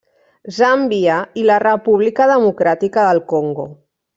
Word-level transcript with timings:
Zàmbia 0.59 1.17
i 1.41 1.45
la 1.49 1.59
República 1.65 2.29
Democràtica 2.35 3.07
del 3.11 3.23
Congo. 3.35 3.69